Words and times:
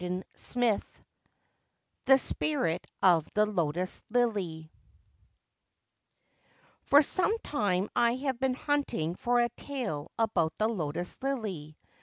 266 0.01 0.97
XLI1 0.97 1.03
THE 2.05 2.17
SPIRIT 2.17 2.87
OF 3.03 3.29
THE 3.35 3.45
LOTUS 3.45 4.01
LILY 4.09 4.71
FOR 6.81 7.03
some 7.03 7.37
time 7.43 7.87
I 7.95 8.15
have 8.15 8.39
been 8.39 8.55
hunting 8.55 9.13
for 9.13 9.41
a 9.41 9.49
tale 9.49 10.09
about 10.17 10.57
the 10.57 10.69
lotus 10.69 11.19
lily. 11.21 11.77